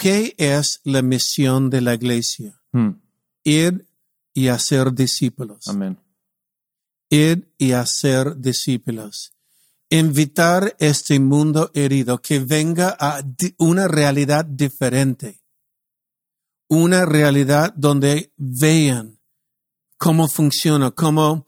[0.00, 2.58] ¿qué es la misión de la iglesia?
[2.72, 2.92] Hmm.
[3.44, 3.86] Ir
[4.32, 5.68] y hacer discípulos.
[5.68, 5.98] Amén.
[7.10, 9.32] Ir y hacer discípulos.
[9.90, 13.22] Invitar este mundo herido que venga a
[13.58, 15.42] una realidad diferente.
[16.68, 19.18] Una realidad donde vean
[19.98, 21.46] cómo funciona, cómo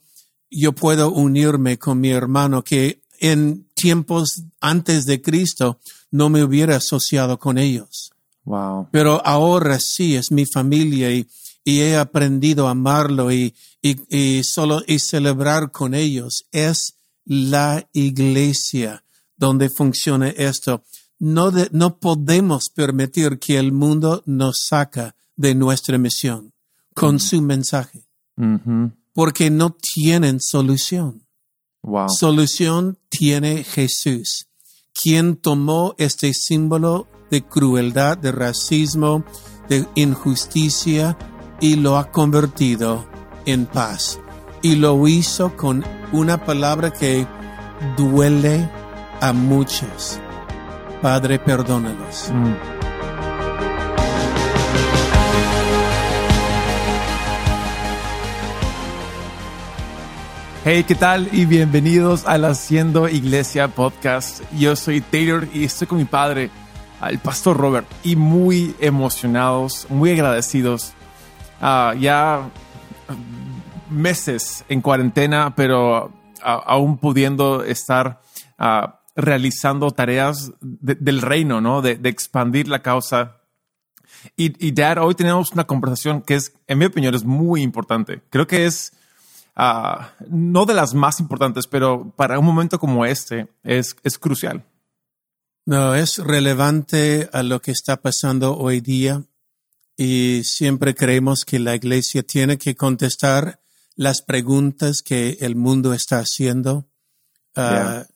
[0.50, 5.80] yo puedo unirme con mi hermano que en tiempos antes de Cristo
[6.10, 8.11] no me hubiera asociado con ellos.
[8.44, 8.88] Wow.
[8.90, 11.26] Pero ahora sí es mi familia y,
[11.64, 16.44] y he aprendido a amarlo y, y, y solo y celebrar con ellos.
[16.50, 16.94] Es
[17.24, 19.04] la iglesia
[19.36, 20.82] donde funciona esto.
[21.18, 26.52] No, de- no podemos permitir que el mundo nos saca de nuestra misión
[26.94, 28.04] con su mensaje,
[29.14, 31.26] porque no tienen solución.
[31.82, 32.08] Wow.
[32.08, 34.46] Solución tiene Jesús,
[34.92, 39.24] quien tomó este símbolo de crueldad, de racismo,
[39.66, 41.16] de injusticia
[41.60, 43.06] y lo ha convertido
[43.46, 44.20] en paz.
[44.60, 47.26] Y lo hizo con una palabra que
[47.96, 48.70] duele
[49.22, 50.20] a muchos.
[51.00, 52.30] Padre, perdónalos.
[52.30, 52.52] Mm.
[60.64, 61.30] Hey, ¿qué tal?
[61.32, 64.42] Y bienvenidos al Haciendo Iglesia Podcast.
[64.52, 66.50] Yo soy Taylor y estoy con mi padre,
[67.10, 70.92] el pastor Robert, y muy emocionados, muy agradecidos.
[71.60, 72.48] Ah, ya
[73.90, 78.20] meses en cuarentena, pero a- aún pudiendo estar
[78.58, 81.82] ah, realizando tareas de- del reino, ¿no?
[81.82, 83.38] De, expandir la causa.
[84.36, 88.22] Y, y Dad, hoy tenemos una conversación que es, en mi opinión, es muy importante.
[88.30, 88.92] Creo que es
[89.56, 94.64] ah, no de las más importantes, pero para un momento como este es, es crucial.
[95.64, 99.24] No, es relevante a lo que está pasando hoy día
[99.96, 103.60] y siempre creemos que la iglesia tiene que contestar
[103.94, 106.88] las preguntas que el mundo está haciendo.
[107.54, 108.06] Ah,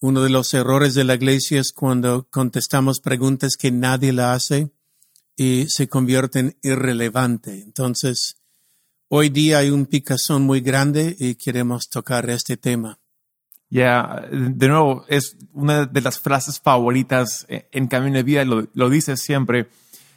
[0.00, 4.70] Uno de los errores de la iglesia es cuando contestamos preguntas que nadie la hace
[5.34, 7.60] y se convierten irrelevante.
[7.60, 8.36] Entonces,
[9.08, 13.00] hoy día hay un picazón muy grande y queremos tocar este tema.
[13.70, 19.16] Ya, de nuevo, es una de las frases favoritas en Camino de Vida, lo, dice
[19.16, 19.68] siempre,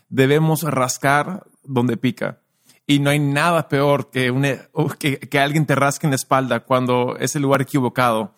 [0.09, 2.39] debemos rascar donde pica.
[2.87, 4.67] Y no hay nada peor que, una-
[4.99, 8.33] que, que alguien te rasque en la espalda cuando es el lugar equivocado.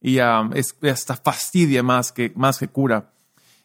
[0.00, 0.50] Y um,
[0.90, 3.12] hasta fastidia más que, más que cura.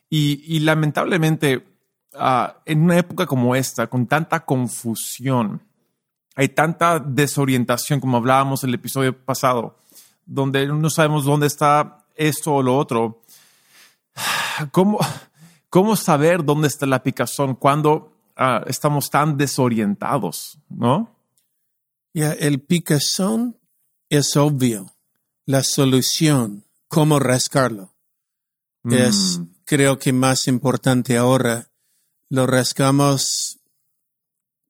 [0.09, 1.65] Y, y lamentablemente,
[2.13, 5.61] ah, en una época como esta, con tanta confusión,
[6.35, 9.77] hay tanta desorientación, como hablábamos en el episodio pasado,
[10.25, 13.23] donde no sabemos dónde está esto o lo otro.
[14.71, 14.99] ¿Cómo,
[15.69, 20.59] cómo saber dónde está la picazón cuando ah, estamos tan desorientados?
[20.69, 21.15] ¿No?
[22.13, 23.57] Ya, el picazón
[24.09, 24.93] es obvio.
[25.45, 27.93] La solución, cómo rascarlo,
[28.89, 31.69] es, Mm, creo que más importante ahora.
[32.29, 33.59] Lo rascamos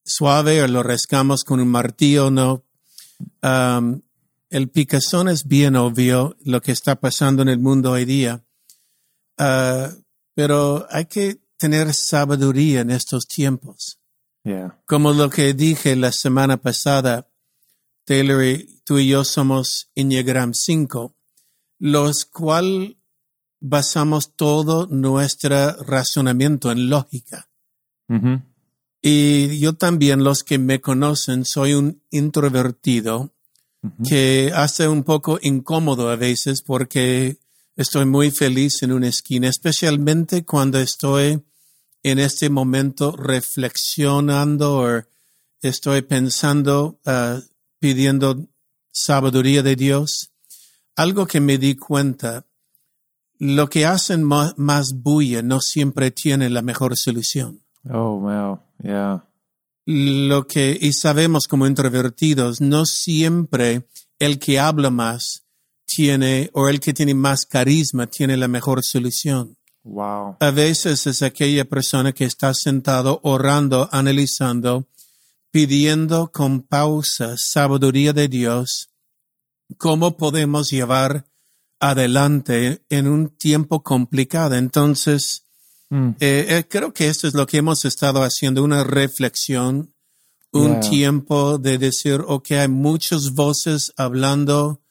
[0.03, 2.63] suave o lo rascamos con un martillo, no.
[3.41, 4.01] Um,
[4.50, 8.45] el picazón es bien obvio lo que está pasando en el mundo hoy día.
[9.38, 9.89] Ah,
[10.33, 14.00] pero hay que tener sabiduría en estos tiempos
[14.45, 14.79] yeah.
[14.85, 17.29] como lo que dije la semana pasada,
[18.05, 21.16] Taylor, y tú y yo somos Enneagram 5,
[21.79, 22.97] los cual
[23.59, 27.50] basamos todo nuestro razonamiento en lógica.
[28.07, 28.41] Ujú.
[29.01, 33.34] Y yo también, los que me conocen, soy un introvertido
[34.07, 37.38] que hace un poco incómodo a veces porque
[37.75, 41.41] estoy muy feliz en una esquina, especialmente cuando estoy
[42.03, 45.01] en este momento reflexionando o
[45.62, 47.40] estoy pensando, ah,
[47.79, 48.47] pidiendo
[48.91, 50.31] sabiduría de Dios.
[50.96, 52.46] Algo que me di cuenta,
[53.40, 58.59] lo que hacen ma- más bulla no siempre tiene la mejor solución Oh, wow.
[58.82, 59.23] Yeah.
[59.85, 63.87] Lo que, y sabemos como introvertidos, no siempre
[64.20, 65.43] el que habla más
[65.85, 69.58] tiene, o el que tiene más carisma tiene la mejor solución.
[69.84, 70.37] Wow.
[70.40, 74.87] A veces es aquella persona que está sentado orando, analizando,
[75.52, 78.90] pidiendo con pausa sabiduría de Dios,
[79.78, 81.28] cómo podemos llevar
[81.79, 84.55] adelante en un tiempo complicado.
[84.55, 85.45] Entonces,
[85.90, 86.09] Mm.
[86.20, 89.93] eh, eh, creo que esto es lo que hemos estado haciendo, una reflexión,
[90.52, 90.90] un Yeah.
[90.90, 94.82] tiempo de decir, ok, hay muchas voces hablando,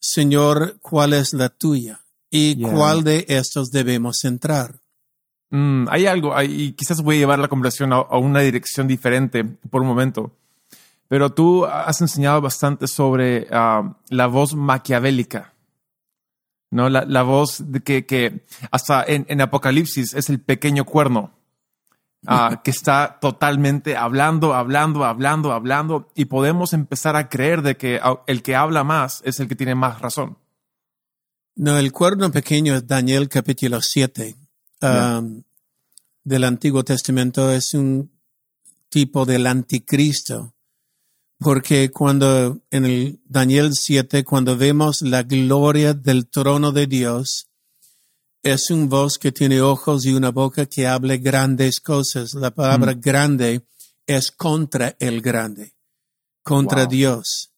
[0.00, 2.00] Señor, ¿cuál es la tuya?
[2.30, 2.72] ¿Y Yeah.
[2.72, 4.80] cuál de estos debemos entrar?
[5.50, 8.88] Mm, hay algo, hay- y quizás voy a llevar la conversación a, a una dirección
[8.88, 10.32] diferente por un momento,
[11.08, 15.51] pero tú has enseñado bastante sobre ah, la voz maquiavélica,
[16.72, 16.88] ¿no?
[16.88, 21.30] La, la voz de que, que hasta en, en Apocalipsis es el pequeño cuerno,
[22.26, 28.00] ah, que está totalmente hablando, hablando, hablando, hablando, y podemos empezar a creer de que
[28.26, 30.38] el que habla más es el que tiene más razón.
[31.54, 34.34] No, el cuerno pequeño es Daniel capítulo 7
[34.80, 35.42] um,
[36.24, 37.52] del Antiguo Testamento.
[37.52, 38.10] Es un
[38.88, 40.54] tipo del anticristo.
[41.42, 47.48] Porque cuando en el Daniel 7, cuando vemos la gloria del trono de Dios,
[48.42, 52.34] es un voz que tiene ojos y una boca que hable grandes cosas.
[52.34, 53.62] La palabra grande
[54.06, 55.74] es contra el grande,
[56.42, 56.90] contra Wow.
[56.90, 57.52] Dios.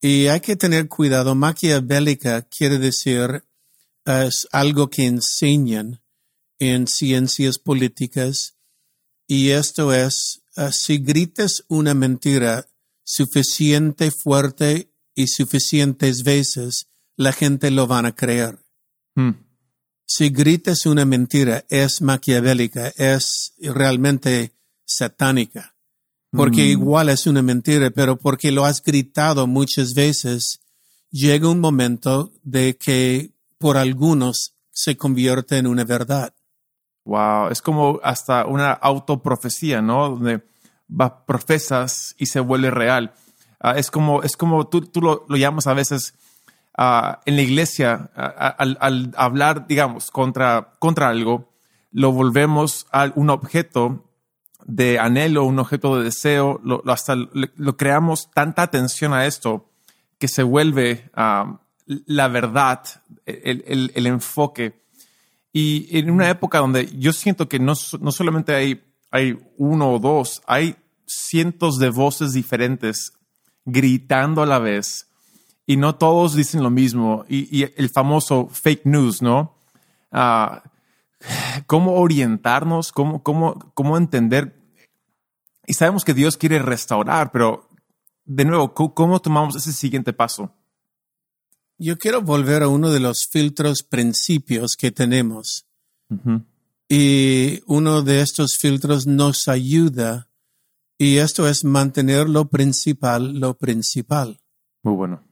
[0.00, 1.34] Y hay que tener cuidado.
[1.34, 3.44] Maquiavélica quiere decir
[4.04, 6.02] es algo que enseñan
[6.58, 8.56] en ciencias políticas.
[9.26, 12.66] Y esto es, eh, si gritas una mentira
[13.04, 18.58] suficiente, fuerte y suficientes veces, la gente lo van a creer.
[19.14, 19.44] Hmm.
[20.06, 24.52] Si gritas una mentira, es maquiavélica, es realmente
[24.84, 25.74] satánica
[26.36, 30.60] porque igual es una mentira, pero porque lo has gritado muchas veces,
[31.10, 36.34] llega un momento de que por algunos se convierte en una verdad.
[37.04, 40.10] Wow, es como hasta una autoprofecía, ¿no?
[40.10, 40.42] Donde
[40.88, 43.14] va, profesas y se vuelve real.
[43.60, 46.14] Ah, es como, es como tú, tú lo, lo llamas a veces
[46.76, 51.52] ah, en la iglesia, al, hablar, digamos, contra, contra algo,
[51.92, 54.10] lo volvemos a un objeto
[54.66, 59.70] de anhelo, un objeto de deseo, lo, hasta lo creamos tanta atención a esto
[60.18, 62.80] que se vuelve ah, la verdad,
[63.26, 64.82] el, el- el enfoque.
[65.52, 68.82] Y en una época donde yo siento que no, no solamente hay,
[69.14, 70.74] hay uno o dos, hay
[71.06, 73.12] cientos de voces diferentes
[73.64, 75.06] gritando a la vez
[75.66, 77.24] y no todos dicen lo mismo.
[77.28, 79.54] Y, y el famoso fake news, ¿no?
[80.10, 80.64] Ah,
[81.68, 82.90] ¿Cómo orientarnos?
[82.90, 84.60] ¿Cómo, cómo, ¿Cómo entender?
[85.64, 87.70] Y sabemos que Dios quiere restaurar, pero
[88.24, 90.52] de nuevo, ¿cómo, cómo tomamos ese siguiente paso?
[91.78, 95.66] Yo quiero volver a uno de los filtros principios que tenemos.
[96.88, 100.28] Y uno de estos filtros nos ayuda,
[100.98, 104.40] y esto es mantener lo principal, lo principal.
[104.82, 105.26] Muy bueno.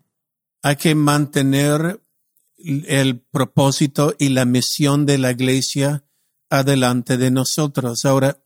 [0.63, 2.01] Hay que mantener
[2.57, 6.05] el propósito y la misión de la iglesia
[6.49, 8.05] adelante de nosotros.
[8.05, 8.39] Ahora,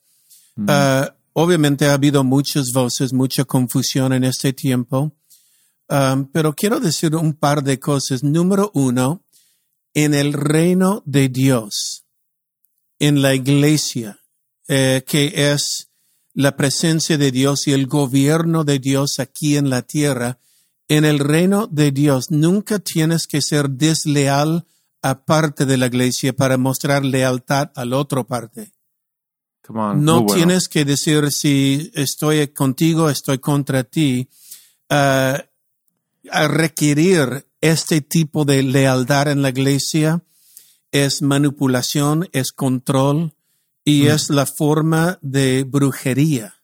[0.66, 5.16] ah, obviamente ha habido muchas voces, mucha confusión en este tiempo,
[5.88, 8.24] Um, pero quiero decir un par de cosas.
[8.24, 9.24] Número uno,
[9.94, 12.04] en el reino de Dios,
[12.98, 14.20] en la iglesia,
[14.69, 15.88] eh, que es
[16.34, 20.38] la presencia de Dios y el gobierno de Dios aquí en la tierra,
[20.88, 24.66] en el reino de Dios nunca tienes que ser desleal
[25.02, 28.72] a parte de la iglesia para mostrar lealtad a la otra parte.
[29.66, 30.04] Come on.
[30.04, 30.34] No bueno.
[30.34, 34.28] tienes que decir si estoy contigo, estoy contra ti.
[34.88, 35.42] Ah,
[36.31, 40.22] a requerir este tipo de lealtad en la iglesia
[40.92, 43.34] es manipulación, es control
[43.84, 46.54] y es la forma de brujería,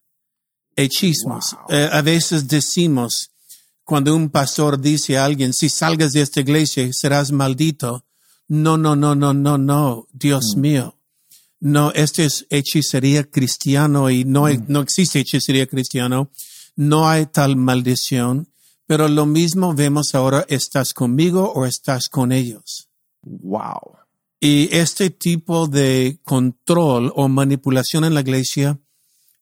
[0.77, 1.53] hechismos.
[1.69, 1.77] Wow.
[1.77, 3.31] Eh, a veces decimos,
[3.85, 8.05] cuando un pastor dice a alguien, si salgas de esta iglesia serás maldito.
[8.49, 10.99] No, no, no, no, no, no, Dios mío.
[11.61, 16.31] No, esto es hechicería cristiano y no, hay- no existe hechicería cristiano.
[16.75, 18.49] No hay tal maldición.
[18.87, 22.89] Pero lo mismo vemos ahora, estás conmigo o estás con ellos.
[23.23, 23.97] Wow.
[24.45, 28.81] Y este tipo de control o manipulación en la iglesia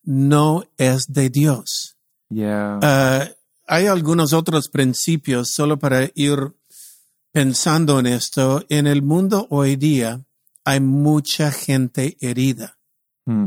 [0.03, 1.97] no es de Dios.
[2.29, 2.79] Yeah.
[2.83, 3.27] Ah,
[3.67, 6.55] hay algunos otros principios, solo para ir
[7.33, 8.63] pensando en esto.
[8.69, 10.23] En el mundo hoy día
[10.67, 12.77] hay mucha gente herida.
[13.25, 13.47] Hmm.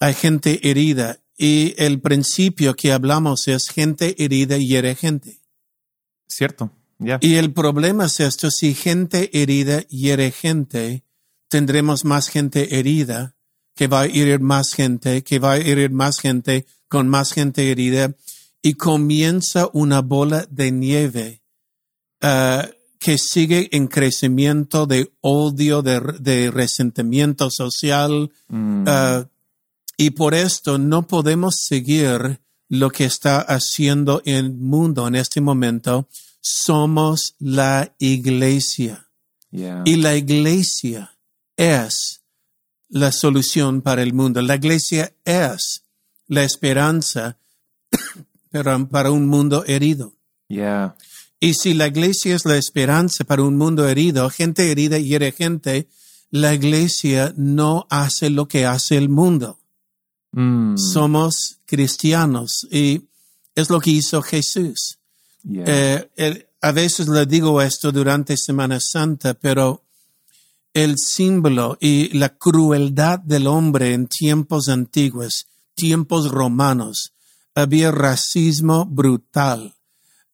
[0.00, 1.20] Hay gente herida.
[1.36, 5.38] Y el principio que hablamos es gente herida hiere gente.
[6.26, 6.72] Cierto.
[7.20, 11.04] Y el problema es esto, si gente herida hiere gente,
[11.48, 13.36] tendremos más gente herida,
[13.74, 17.70] que va a herir más gente, que va a herir más gente, con más gente
[17.70, 18.14] herida,
[18.62, 21.42] y comienza una bola de nieve
[22.20, 28.84] ah, que sigue en crecimiento de odio, de, de resentimiento social, Mm.
[28.88, 29.28] ah,
[29.96, 36.08] y por esto no podemos seguir lo que está haciendo el mundo en este momento.
[36.40, 39.08] Somos la iglesia.
[39.50, 39.82] Yeah.
[39.84, 41.16] Y la iglesia
[41.56, 42.22] es
[42.88, 44.40] la solución para el mundo.
[44.42, 45.84] La iglesia es
[46.26, 47.38] la esperanza
[48.90, 50.14] para un mundo herido.
[50.48, 50.96] Yeah.
[51.40, 55.88] Y si la iglesia es la esperanza para un mundo herido, gente herida hiere gente,
[56.30, 59.60] la iglesia no hace lo que hace el mundo.
[60.32, 63.08] Mm, Somos cristianos y
[63.54, 64.98] es lo que hizo Jesús.
[65.44, 69.84] Eh, a veces le digo esto durante Semana Santa, pero
[70.74, 77.12] el símbolo y la crueldad del hombre en tiempos antiguos, tiempos romanos,
[77.54, 79.74] había racismo brutal,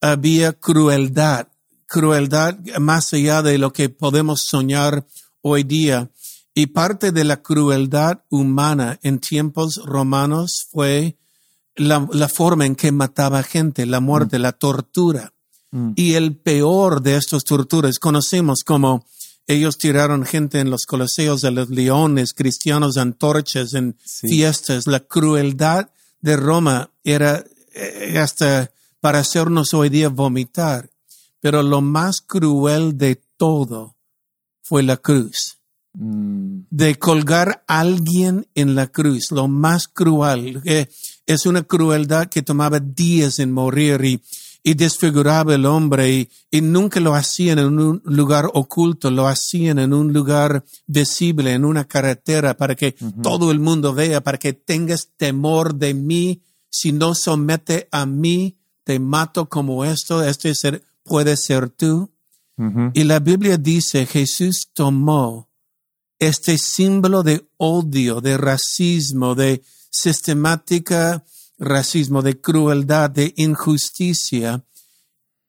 [0.00, 1.48] había crueldad,
[1.86, 5.06] crueldad más allá de lo que podemos soñar
[5.40, 6.10] hoy día.
[6.54, 11.16] Y parte de la crueldad humana en tiempos romanos fue
[11.76, 15.32] la, la forma en que mataba gente, la muerte, la tortura.
[15.96, 19.04] Y el peor de estas torturas conocemos como
[19.48, 24.28] ellos tiraron gente en los coliseos de los leones, cristianos, antorchas en Sí.
[24.28, 24.86] fiestas.
[24.86, 25.90] La crueldad
[26.20, 30.90] de Roma era eh, hasta para hacernos hoy día vomitar.
[31.40, 33.96] Pero lo más cruel de todo
[34.62, 35.58] fue la cruz
[35.96, 40.60] Mm, de colgar a alguien en la cruz, lo más cruel.
[40.64, 40.88] eh,
[41.26, 44.20] es una crueldad que tomaba días en morir y,
[44.62, 49.78] y desfiguraba el hombre y, y nunca lo hacían en un lugar oculto, lo hacían
[49.78, 54.52] en un lugar visible, en una carretera, para que todo el mundo vea, para que
[54.52, 56.42] tengas temor de mí.
[56.70, 62.10] Si no somete a mí, te mato como esto, este ser, puede ser tú.
[62.92, 65.50] Y la Biblia dice, Jesús tomó
[66.20, 69.62] este símbolo de odio, de racismo, de
[69.94, 71.24] sistemática
[71.58, 74.64] racismo, de crueldad, de injusticia.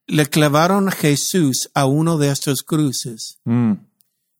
[0.07, 3.39] Le clavaron a Jesús a uno de estos cruces.
[3.43, 3.73] Mm,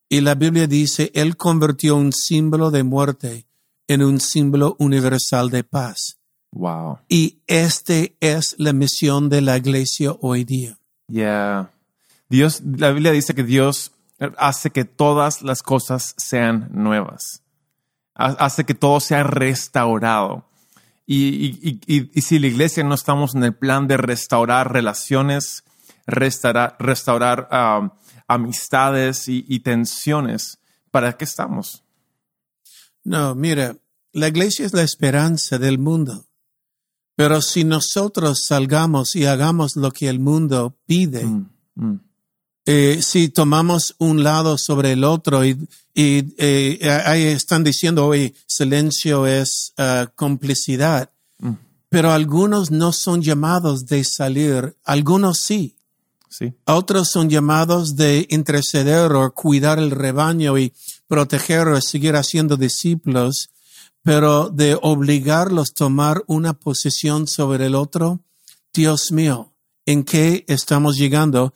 [0.08, 3.48] Y la Biblia dice, Él convirtió un símbolo de muerte
[3.88, 6.18] en un símbolo universal de paz.
[6.52, 7.00] wow.
[7.10, 10.78] Y este es la misión de la iglesia hoy día.
[11.08, 11.72] Yeah.
[12.30, 13.92] Dios, la Biblia dice que Dios
[14.38, 17.42] hace que todas las cosas sean nuevas.
[18.16, 20.46] Ha- Hace que todo sea restaurado.
[21.06, 24.74] Y, y- y- y- y si la iglesia no estamos en el plan de restaurar
[24.74, 25.64] relaciones,
[26.08, 27.48] restaurar, restaurar
[28.28, 30.58] amistades y, y tensiones,
[30.92, 31.84] ¿para qué estamos?
[33.04, 33.76] No, mira,
[34.14, 36.26] la iglesia es la esperanza del mundo.
[37.16, 42.00] Pero si nosotros salgamos y hagamos lo que el mundo pide, Mm, mm,
[42.66, 48.36] eh, si tomamos un lado sobre el otro y, y, eh, ahí están diciendo hoy
[48.48, 51.54] silencio es ah, complicidad, mm.
[51.90, 55.76] pero algunos no son llamados de salir, algunos sí.
[56.28, 56.54] Sí.
[56.66, 60.74] Otros son llamados de interceder o cuidar el rebaño y
[61.08, 63.52] proteger o seguir haciendo discípulos,
[64.02, 68.20] pero de obligarlos a tomar una posición sobre el otro,
[68.74, 69.54] Dios mío,
[69.86, 71.54] ¿en qué estamos llegando?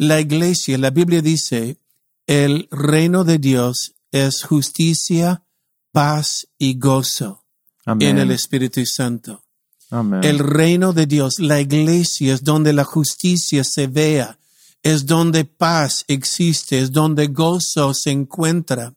[0.00, 1.76] La iglesia, la Biblia dice,
[2.24, 5.42] el reino de Dios es justicia,
[5.90, 7.42] paz y gozo
[7.84, 8.10] Amén.
[8.10, 9.42] en el Espíritu Santo.
[9.90, 10.20] Amén.
[10.22, 14.38] El reino de Dios, la iglesia es donde la justicia se vea,
[14.84, 18.94] es donde paz existe, es donde gozo se encuentra.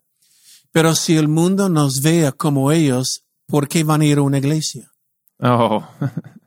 [0.72, 4.38] Pero si el mundo nos vea como ellos, ¿por qué van a ir a una
[4.38, 4.92] iglesia?
[5.40, 5.84] Oh,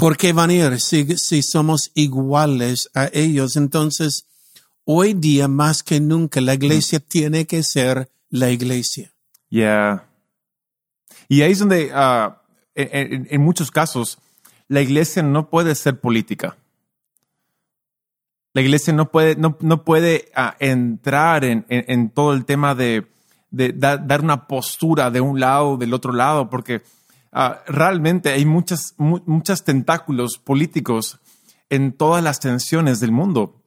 [0.00, 3.56] ¿Por qué van a ir si, si somos iguales a ellos?
[3.56, 4.24] Entonces,
[4.84, 9.12] hoy día más que nunca, la iglesia tiene que ser la iglesia.
[9.50, 10.06] Yeah.
[11.28, 12.40] Y ahí es donde, ah,
[12.74, 14.18] en, en- muchos casos,
[14.68, 16.56] la iglesia no puede ser política.
[18.54, 22.74] La iglesia no puede, no, no puede ah, entrar en, en- en todo el tema
[22.74, 23.06] de,
[23.50, 26.82] de da- dar una postura de un lado o del otro lado, porque
[27.32, 31.18] ah, realmente hay muchas, mu- muchos tentáculos políticos
[31.68, 33.62] en todas las tensiones del mundo.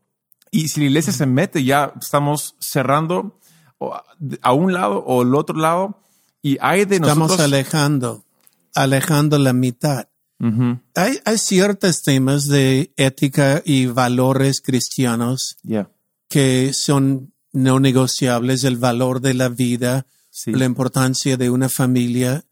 [0.51, 3.39] Y si la iglesia se mete, ya estamos cerrando
[4.41, 5.99] a- un lado o el otro lado.
[6.41, 7.45] Y hay de Estamos nosotros.
[7.45, 8.25] alejando,
[8.75, 10.07] alejando la mitad.
[10.39, 15.89] Ujú, Hay, hay ciertos temas de ética y valores cristianos yeah,
[16.27, 20.51] que son no negociables, el valor de la vida, sí.
[20.51, 22.43] la importancia de una familia,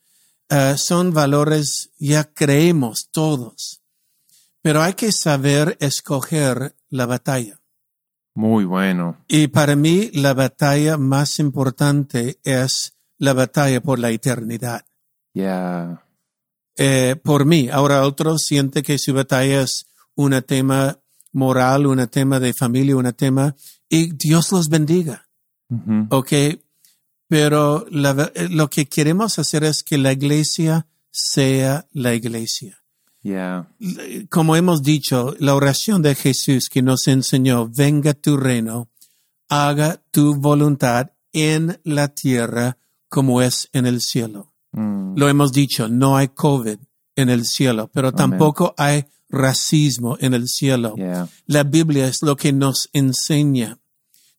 [0.52, 3.82] eh, son valores ya creemos todos,
[4.62, 7.62] pero hay que saber escoger la batalla.
[8.36, 9.18] Muy bueno.
[9.30, 14.86] Y para mí la batalla más importante es la batalla por la eternidad.
[15.34, 16.04] Yeah.
[16.78, 21.00] Eh, por mí, ahora otro siente que su batalla es un tema
[21.32, 23.56] moral, un tema de familia, un tema,
[23.88, 25.30] y Dios los bendiga.
[25.70, 26.32] Ujú, ¿ok?
[27.32, 32.84] Pero la eh, lo que queremos hacer es que la iglesia sea la iglesia.
[33.24, 33.70] Yeah.
[34.30, 38.90] Como hemos dicho, la oración de Jesús que nos enseñó, venga tu reino,
[39.48, 44.52] haga tu voluntad en la tierra como es en el cielo.
[44.74, 45.14] Mm.
[45.16, 46.80] Lo hemos dicho, no hay COVID
[47.16, 50.96] en el cielo, pero tampoco hay racismo en el cielo.
[50.98, 51.30] Yeah.
[51.46, 53.81] La Biblia es lo que nos enseña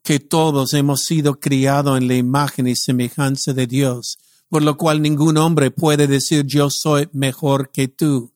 [0.03, 4.19] que todos hemos sido criados en la imagen y semejanza de Dios,
[4.49, 8.33] por lo cual ningún hombre puede decir yo soy mejor que tú.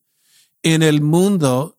[0.62, 1.78] En el mundo,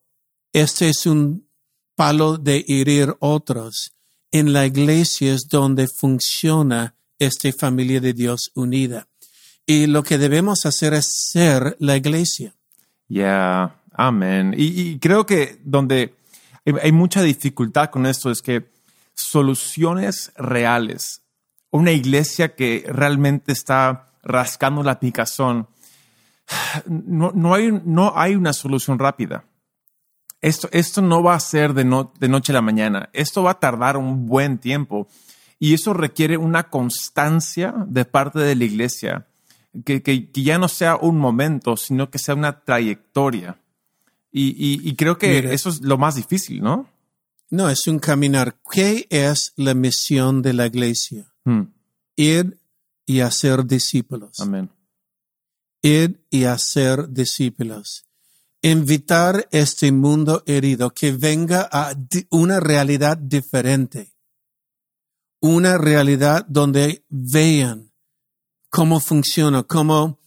[0.54, 1.48] este es un
[1.96, 3.94] palo de herir otros.
[4.32, 9.08] En la iglesia es donde funciona esta familia de Dios unida.
[9.66, 12.54] Y lo que debemos hacer es ser la iglesia.
[13.08, 14.54] Yeah, amén.
[14.58, 16.14] Y, creo que donde
[16.82, 18.77] hay mucha dificultad con esto es que
[19.18, 21.22] soluciones reales,
[21.72, 25.68] una iglesia que realmente está rascando la picazón,
[26.86, 29.44] no, no, hay, no hay una solución rápida.
[30.42, 33.10] Esto, esto no va a ser de, no- de noche a la mañana.
[33.12, 35.08] Esto va a tardar un buen tiempo.
[35.60, 39.26] Y eso requiere una constancia de parte de la iglesia,
[39.84, 43.58] que, que- que ya no sea un momento, sino que sea una trayectoria.
[44.32, 45.52] Y, y- y creo que Mira.
[45.54, 46.88] eso es lo más difícil, ¿no?
[47.50, 48.60] No, es un caminar.
[48.70, 51.34] ¿Qué es la misión de la iglesia?
[51.46, 51.74] Hmm.
[52.16, 52.60] Ir
[53.06, 54.40] y hacer discípulos.
[54.40, 54.70] Amén.
[55.82, 58.06] Ir y hacer discípulos.
[58.62, 61.94] Invitar este mundo herido que venga a
[62.32, 64.14] una realidad diferente.
[65.40, 67.92] Una realidad donde vean
[68.70, 70.20] cómo funciona, cómo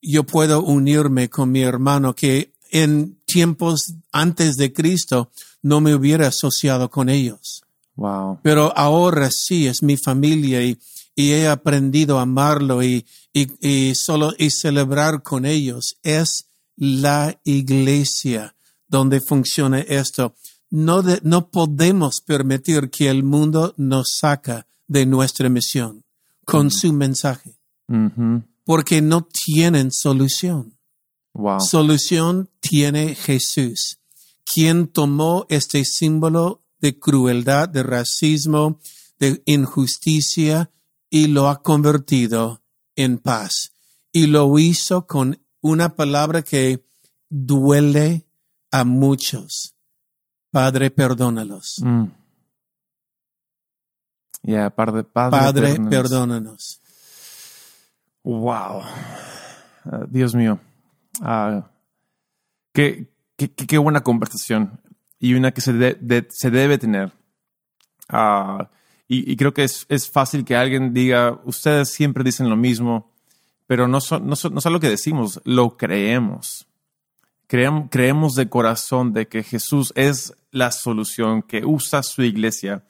[0.00, 5.32] yo puedo unirme con mi hermano que en tiempos antes de Cristo
[5.62, 7.62] no me hubiera asociado con ellos.
[7.96, 8.38] Wow.
[8.42, 10.78] Pero ahora sí es mi familia y,
[11.16, 15.96] y he aprendido a amarlo y, y, y solo y celebrar con ellos.
[16.02, 16.46] Es
[16.76, 18.54] la iglesia
[18.86, 20.34] donde funciona esto.
[20.70, 26.04] No, de- no podemos permitir que el mundo nos saca de nuestra misión
[26.44, 27.58] con su mensaje,
[28.64, 30.74] porque no tienen solución.
[31.34, 31.60] Wow.
[31.60, 33.98] Solución tiene Jesús,
[34.52, 38.80] quien tomó este símbolo de crueldad, de racismo,
[39.18, 40.70] de injusticia
[41.10, 42.62] y lo ha convertido
[42.96, 43.72] en paz.
[44.12, 46.84] Y lo hizo con una palabra que
[47.28, 48.26] duele
[48.70, 49.74] a muchos.
[50.50, 51.76] Padre, perdónalos.
[51.82, 52.04] Mm.
[54.42, 55.90] Yeah, padre, padre, Padre, perdónanos.
[55.90, 56.80] perdónanos.
[58.22, 58.82] Wow.
[59.84, 60.58] Ah, Dios mío.
[61.20, 61.70] Ah,
[62.72, 64.80] qué, qué, qué- buena conversación.
[65.18, 65.72] Y una que se,
[66.28, 67.12] se debe tener.
[68.08, 68.68] Ah,
[69.08, 73.10] y, creo que es, es fácil que alguien diga, ustedes siempre dicen lo mismo,
[73.66, 76.66] pero no, son, no, no lo que decimos, lo creemos.
[77.48, 82.84] Creem- creemos de corazón de que Jesús es la solución, que usa su iglesia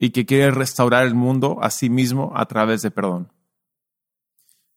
[0.00, 3.30] y que quiere restaurar el mundo a sí mismo a través de perdón.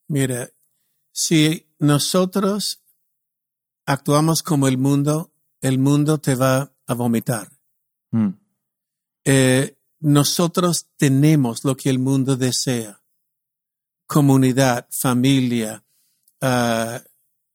[0.06, 0.48] Mira,
[1.12, 2.80] si nosotros
[3.88, 7.48] actuamos como el mundo, el mundo te va a vomitar.
[8.10, 8.28] Mm.
[9.24, 13.00] Eh, nosotros tenemos lo que el mundo desea.
[14.06, 15.82] Comunidad, familia.
[16.42, 17.02] ah,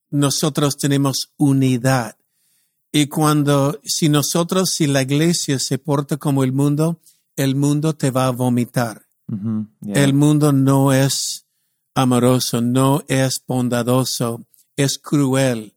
[0.09, 2.17] nosotros tenemos unidad.
[2.91, 6.99] Y cuando, si nosotros, si la iglesia se porta como el mundo,
[7.35, 9.05] el mundo te va a vomitar.
[9.27, 10.03] Yeah.
[10.03, 11.45] El mundo no es
[11.95, 15.72] amoroso, no es bondadoso, es cruel.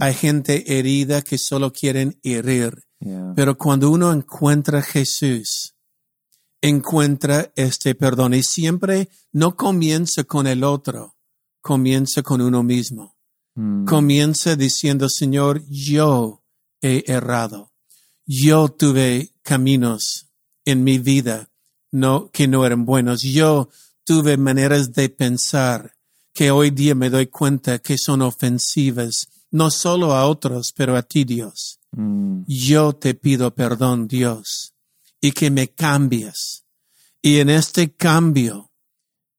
[0.00, 2.84] Hay gente herida que solo quieren herir.
[3.00, 3.32] yeah.
[3.34, 5.74] Pero cuando uno encuentra a Jesús,
[6.60, 11.16] encuentra este perdón y siempre no comienza con el otro,
[11.60, 13.16] comienza con uno mismo.
[13.54, 16.42] Mm, Comienza diciendo, Señor, yo
[16.82, 17.72] he errado.
[18.26, 20.30] Yo tuve caminos
[20.64, 21.50] en mi vida
[21.94, 23.22] no, que no eran buenos.
[23.22, 23.70] Yo
[24.04, 25.92] tuve maneras de pensar
[26.32, 31.02] que hoy día me doy cuenta que son ofensivas, no solo a otros, pero a
[31.02, 34.74] ti, Dios mm, yo te pido perdón, Dios,
[35.20, 36.64] y que me cambies.
[37.22, 38.72] Y en este cambio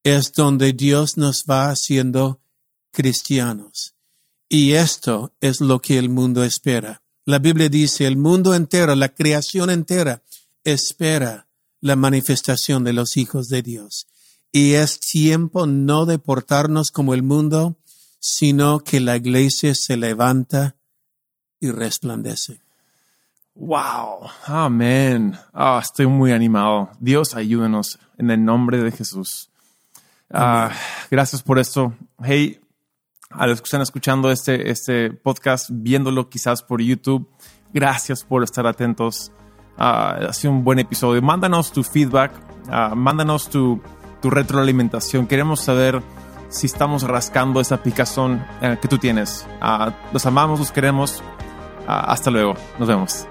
[0.03, 2.39] es donde Dios nos va haciendo
[2.91, 3.93] cristianos.
[4.47, 7.03] Y esto es lo que el mundo espera.
[7.25, 10.23] La Biblia dice, el mundo entero, la creación entera,
[10.63, 11.49] espera
[11.81, 14.07] la manifestación de los hijos de Dios.
[14.53, 17.75] Y es tiempo no de portarnos como el mundo,
[18.27, 20.75] sino que la iglesia se levanta
[21.59, 22.59] y resplandece.
[23.53, 24.31] Wow.
[24.47, 25.37] Amén.
[25.53, 26.89] Ah, estoy muy animado.
[26.99, 29.51] Dios, ayúdenos en el nombre de Jesús.
[30.31, 30.71] Ah,
[31.11, 31.93] gracias por esto.
[32.23, 32.59] Hey,
[33.29, 37.29] a los que están escuchando este, este podcast, viéndolo quizás por YouTube,
[37.75, 39.31] gracias por estar atentos.
[39.77, 41.21] Ah, ha sido un buen episodio.
[41.21, 42.31] Mándanos tu feedback,
[42.69, 43.79] ah, mándanos tu,
[44.19, 45.27] tu, retroalimentación.
[45.27, 46.01] Queremos saber
[46.49, 49.45] si estamos rascando esa picazón eh, que tú tienes.
[50.11, 51.23] los amamos, los queremos.
[51.87, 52.55] hasta luego.
[52.79, 53.27] Nos vemos.